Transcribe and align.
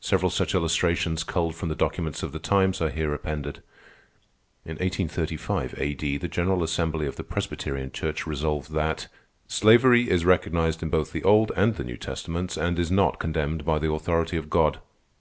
Several 0.00 0.28
such 0.28 0.56
illustrations, 0.56 1.22
culled 1.22 1.54
from 1.54 1.68
the 1.68 1.76
documents 1.76 2.24
of 2.24 2.32
the 2.32 2.40
times, 2.40 2.80
are 2.82 2.90
here 2.90 3.14
appended. 3.14 3.62
In 4.64 4.72
1835 4.72 5.76
A.D., 5.78 6.16
the 6.18 6.26
General 6.26 6.64
Assembly 6.64 7.06
of 7.06 7.14
the 7.14 7.22
Presbyterian 7.22 7.92
Church 7.92 8.26
resolved 8.26 8.72
that: 8.72 9.06
"_slavery 9.48 10.08
is 10.08 10.24
recognized 10.24 10.82
in 10.82 10.88
both 10.90 11.12
the 11.12 11.22
Old 11.22 11.52
and 11.54 11.76
the 11.76 11.84
New 11.84 11.96
Testaments, 11.96 12.56
and 12.56 12.76
is 12.76 12.90
not 12.90 13.20
condemned 13.20 13.64
by 13.64 13.78
the 13.78 13.92
authority 13.92 14.36
of 14.36 14.50
God. 14.50 14.80